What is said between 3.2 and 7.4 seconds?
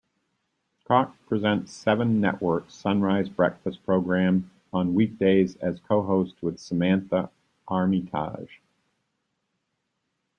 breakfast program on weekdays as co-host with Samantha